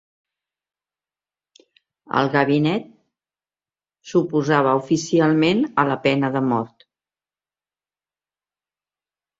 El 2.21 2.31
gabinet 2.37 2.87
s'oposava 4.13 4.75
oficialment 4.81 5.63
a 5.85 5.87
la 5.93 6.01
pena 6.09 6.35
de 6.39 6.45
mort. 6.55 6.91